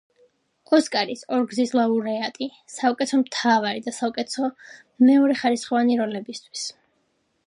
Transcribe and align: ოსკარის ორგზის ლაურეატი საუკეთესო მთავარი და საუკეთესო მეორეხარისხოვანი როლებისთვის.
ოსკარის 0.75 1.19
ორგზის 1.35 1.73
ლაურეატი 1.79 2.47
საუკეთესო 2.77 3.19
მთავარი 3.23 3.83
და 3.89 3.93
საუკეთესო 3.99 4.49
მეორეხარისხოვანი 5.11 5.99
როლებისთვის. 6.01 6.65